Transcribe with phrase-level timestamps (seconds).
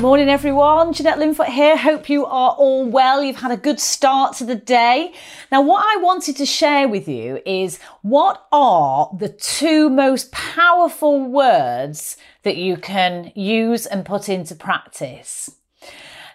[0.00, 0.92] Morning, everyone.
[0.92, 1.74] Jeanette Linfoot here.
[1.74, 3.22] Hope you are all well.
[3.22, 5.14] You've had a good start to the day.
[5.50, 11.24] Now, what I wanted to share with you is what are the two most powerful
[11.24, 15.50] words that you can use and put into practice?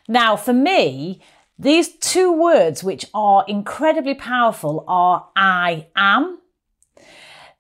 [0.08, 1.22] Now, for me,
[1.60, 6.40] these two words, which are incredibly powerful, are I am.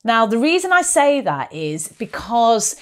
[0.04, 2.76] Now, the reason I say that is because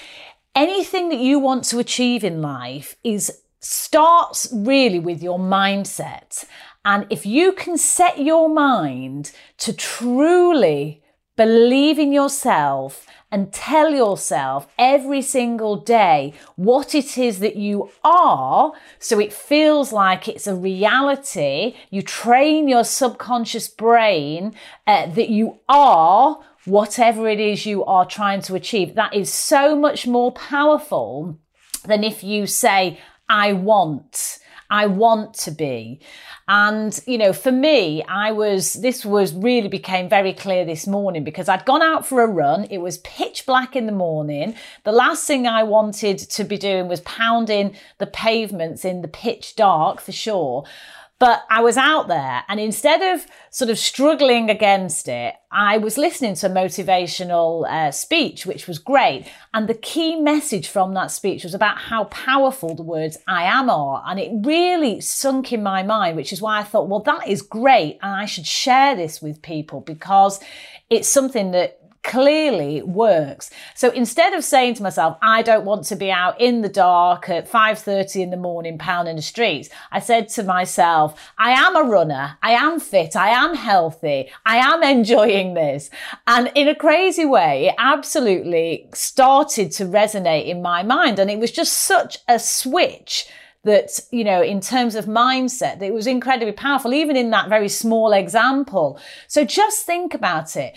[0.56, 6.46] anything that you want to achieve in life is starts really with your mindset.
[6.86, 11.04] And if you can set your mind to truly
[11.40, 18.74] believe in yourself and tell yourself every single day what it is that you are,
[19.00, 24.54] so it feels like it's a reality, you train your subconscious brain
[24.86, 28.96] uh, that you are whatever it is you are trying to achieve.
[28.96, 31.40] That is so much more powerful
[31.86, 34.40] than if you say, I want.
[34.70, 36.00] I want to be.
[36.48, 41.24] And, you know, for me, I was, this was really became very clear this morning
[41.24, 42.66] because I'd gone out for a run.
[42.66, 44.56] It was pitch black in the morning.
[44.84, 49.56] The last thing I wanted to be doing was pounding the pavements in the pitch
[49.56, 50.66] dark for sure.
[51.20, 55.98] But I was out there and instead of sort of struggling against it, I was
[55.98, 59.26] listening to a motivational uh, speech, which was great.
[59.54, 63.70] And the key message from that speech was about how powerful the words I am
[63.70, 64.02] are.
[64.08, 67.42] And it really sunk in my mind, which is why I thought, well, that is
[67.42, 68.00] great.
[68.02, 70.40] And I should share this with people because
[70.90, 73.50] it's something that clearly works.
[73.76, 77.30] So instead of saying to myself, I don't want to be out in the dark
[77.30, 81.84] at 5.30 in the morning pounding the streets, I said to myself, I am a
[81.84, 82.38] runner.
[82.42, 83.16] I am fit.
[83.16, 84.30] I am healthy.
[84.46, 85.90] I am enjoying this.
[86.26, 91.20] And in a crazy way, it absolutely started to resonate in my mind.
[91.20, 93.28] And it was just such a switch
[93.66, 97.50] that, you know, in terms of mindset, that it was incredibly powerful, even in that
[97.50, 98.98] very small example.
[99.28, 100.76] So just think about it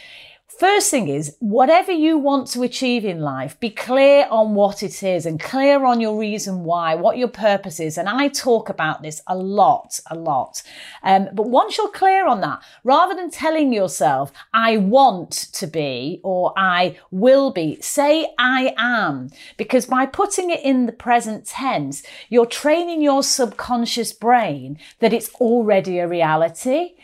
[0.59, 5.03] First thing is, whatever you want to achieve in life, be clear on what it
[5.03, 7.97] is and clear on your reason why, what your purpose is.
[7.97, 10.63] And I talk about this a lot, a lot.
[11.03, 16.21] Um, but once you're clear on that, rather than telling yourself, I want to be
[16.23, 19.31] or I will be, say I am.
[19.57, 25.33] Because by putting it in the present tense, you're training your subconscious brain that it's
[25.35, 26.95] already a reality.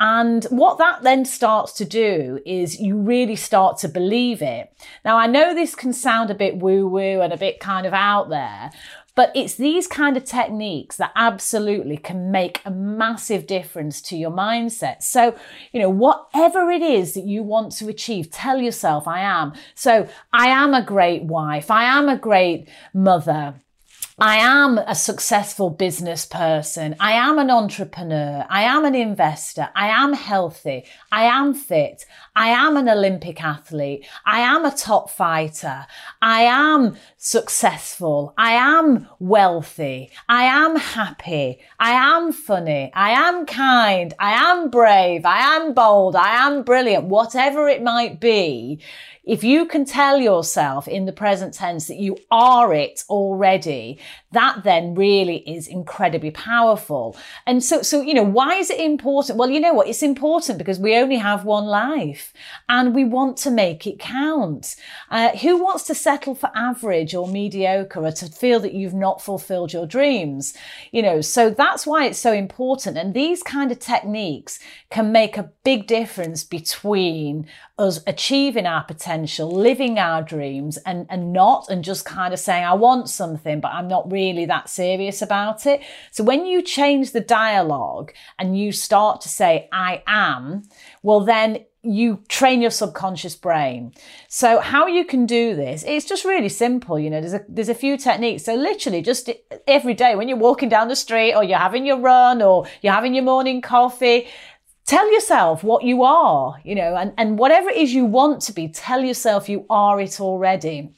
[0.00, 4.72] And what that then starts to do is you really start to believe it.
[5.04, 7.92] Now, I know this can sound a bit woo woo and a bit kind of
[7.92, 8.70] out there,
[9.16, 14.30] but it's these kind of techniques that absolutely can make a massive difference to your
[14.30, 15.02] mindset.
[15.02, 15.34] So,
[15.72, 19.54] you know, whatever it is that you want to achieve, tell yourself, I am.
[19.74, 21.68] So, I am a great wife.
[21.68, 23.56] I am a great mother.
[24.20, 26.96] I am a successful business person.
[26.98, 28.44] I am an entrepreneur.
[28.50, 29.68] I am an investor.
[29.76, 30.86] I am healthy.
[31.12, 32.04] I am fit.
[32.34, 34.08] I am an Olympic athlete.
[34.26, 35.86] I am a top fighter.
[36.20, 38.34] I am successful.
[38.36, 40.10] I am wealthy.
[40.28, 41.60] I am happy.
[41.78, 42.90] I am funny.
[42.94, 44.14] I am kind.
[44.18, 45.26] I am brave.
[45.26, 46.16] I am bold.
[46.16, 47.04] I am brilliant.
[47.04, 48.80] Whatever it might be,
[49.28, 53.98] if you can tell yourself in the present tense that you are it already,
[54.32, 57.16] that then really is incredibly powerful.
[57.46, 59.38] And so, so, you know, why is it important?
[59.38, 59.88] Well, you know what?
[59.88, 62.34] It's important because we only have one life
[62.68, 64.76] and we want to make it count.
[65.10, 69.22] Uh, who wants to settle for average or mediocre or to feel that you've not
[69.22, 70.54] fulfilled your dreams?
[70.92, 72.98] You know, so that's why it's so important.
[72.98, 74.58] And these kind of techniques
[74.90, 77.46] can make a big difference between
[77.78, 82.64] us achieving our potential, living our dreams and, and not, and just kind of saying,
[82.64, 85.78] I want something, but I'm not really that serious about it.
[86.10, 89.52] So when you change the dialogue and you start to say,
[89.90, 90.62] I am,
[91.02, 91.48] well, then
[91.82, 93.92] you train your subconscious brain.
[94.28, 96.98] So how you can do this, it's just really simple.
[96.98, 98.44] You know, there's a, there's a few techniques.
[98.44, 99.30] So literally just
[99.66, 102.98] every day when you're walking down the street or you're having your run or you're
[103.00, 104.26] having your morning coffee,
[104.86, 108.52] tell yourself what you are, you know, and, and whatever it is you want to
[108.52, 110.90] be, tell yourself you are it already.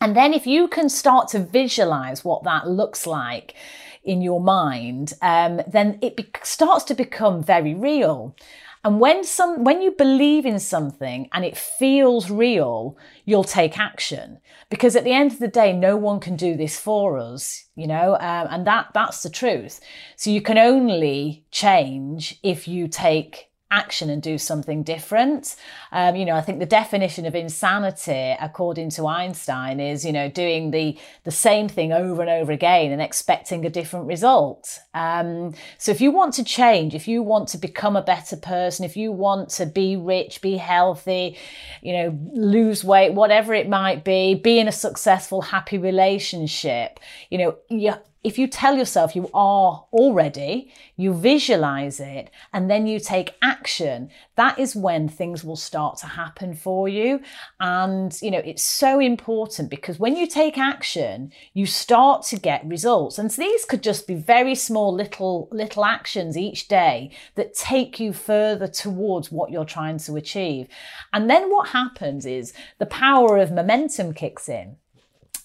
[0.00, 3.54] And then if you can start to visualize what that looks like
[4.02, 8.34] in your mind, um, then it be- starts to become very real.
[8.82, 14.38] And when some, when you believe in something and it feels real, you'll take action.
[14.70, 17.86] Because at the end of the day, no one can do this for us, you
[17.86, 19.80] know, um, and that, that's the truth.
[20.16, 25.56] So you can only change if you take action and do something different.
[25.92, 30.28] Um, you know, I think the definition of insanity, according to Einstein, is you know
[30.28, 34.80] doing the the same thing over and over again and expecting a different result.
[34.94, 38.84] Um, so if you want to change, if you want to become a better person,
[38.84, 41.36] if you want to be rich, be healthy,
[41.82, 47.00] you know, lose weight, whatever it might be, be in a successful, happy relationship,
[47.30, 52.86] you know, you if you tell yourself you are already, you visualize it, and then
[52.86, 57.20] you take action, that is when things will start to happen for you.
[57.60, 62.66] And, you know, it's so important because when you take action, you start to get
[62.66, 63.18] results.
[63.18, 67.98] And so these could just be very small little, little actions each day that take
[67.98, 70.68] you further towards what you're trying to achieve.
[71.12, 74.76] And then what happens is the power of momentum kicks in.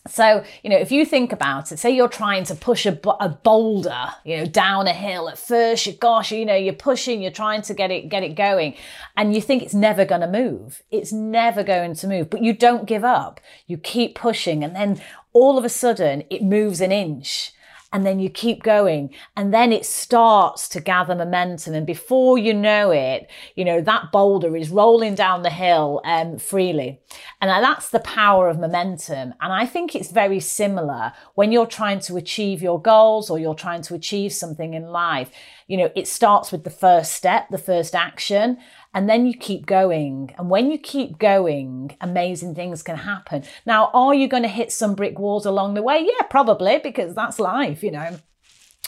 [0.08, 3.30] So, you know, if you think about it, say you're trying to push a, a,
[3.30, 7.32] boulder, you know, down a hill at first, you gosh, you know, you're pushing, you're
[7.32, 8.76] trying to get it, get it going
[9.18, 10.84] and you think it's never going to move.
[10.92, 13.40] It's never going to move, but you don't give up.
[13.66, 15.02] You keep pushing and then
[15.34, 17.52] all of a sudden it moves an inch
[17.96, 19.10] and then you keep going.
[19.38, 21.74] And then it starts to gather momentum.
[21.74, 26.38] And before you know it you know that boulder is rolling down the hill um,
[26.38, 27.00] freely.
[27.40, 29.34] And that's the power of momentum.
[29.40, 33.56] And i think it's very similar when you're trying to achieve your goals or you're
[33.56, 35.30] trying to achieve something in life.
[35.68, 38.58] You know it starts with the first step the first action
[38.96, 40.34] and then you keep going.
[40.38, 43.44] And when you keep going, amazing things can happen.
[43.66, 46.00] Now, are you going to hit some brick walls along the way?
[46.00, 48.18] Yeah, probably, because that's life, you know.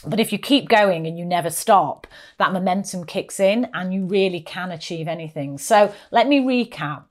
[0.05, 2.07] But if you keep going and you never stop,
[2.37, 5.57] that momentum kicks in and you really can achieve anything.
[5.57, 7.03] So let me recap.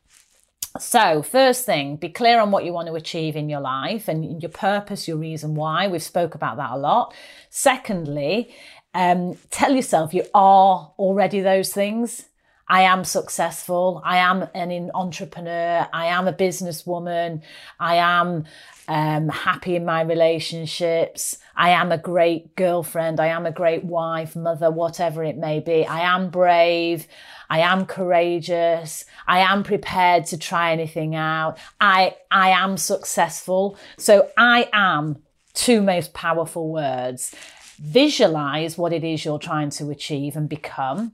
[0.81, 4.43] So, first thing, be clear on what you want to achieve in your life and
[4.43, 5.89] your purpose, your reason why.
[5.89, 7.15] We've spoke about that a lot.
[7.51, 8.55] Secondly,
[8.95, 12.27] um, tell yourself you are already those things.
[12.69, 14.03] I am successful.
[14.05, 15.87] I am an entrepreneur.
[15.93, 17.43] I am a businesswoman.
[17.79, 18.45] I am
[18.89, 21.39] um, happy in my relationships.
[21.57, 23.21] I am a great girlfriend.
[23.21, 25.87] I am a great wife, mother, whatever it may be.
[25.87, 27.07] I am brave.
[27.49, 29.05] I am courageous.
[29.29, 31.59] I am prepared to try anything out.
[31.81, 33.79] I, I am successful.
[33.97, 35.23] So I am
[35.55, 37.33] two most powerful words.
[37.79, 41.13] Visualize what it is you're trying to achieve and become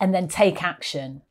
[0.00, 1.22] and then take action.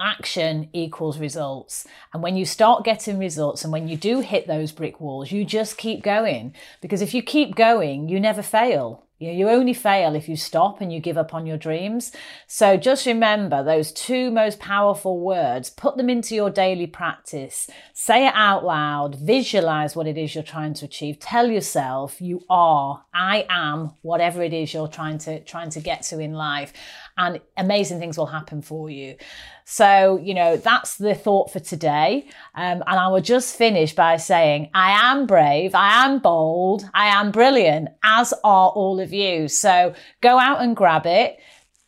[0.00, 1.86] Action equals results.
[2.12, 5.44] And when you start getting results and when you do hit those brick walls, you
[5.44, 6.54] just keep going.
[6.80, 9.04] Because if you keep going, you never fail.
[9.22, 12.10] You, know, you only fail if you stop and you give up on your dreams.
[12.48, 18.26] So just remember those two most powerful words, put them into your daily practice, say
[18.26, 21.20] it out loud, visualize what it is you're trying to achieve.
[21.20, 26.02] Tell yourself you are, I am, whatever it is you're trying to, trying to get
[26.04, 26.72] to in life
[27.16, 29.16] and amazing things will happen for you.
[29.64, 32.26] So, you know, that's the thought for today.
[32.54, 37.06] Um, and I will just finish by saying, I am brave, I am bold, I
[37.06, 39.48] am brilliant, as are all of you.
[39.48, 41.38] So go out and grab it.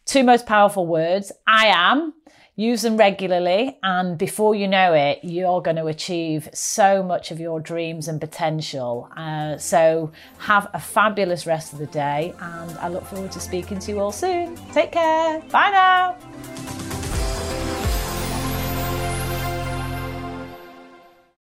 [0.06, 2.12] Two most powerful words I am
[2.56, 7.40] use them regularly and before you know it you're going to achieve so much of
[7.40, 9.08] your dreams and potential.
[9.16, 13.78] Uh, so have a fabulous rest of the day and i look forward to speaking
[13.78, 14.56] to you all soon.
[14.72, 15.40] Take care.
[15.50, 16.63] Bye now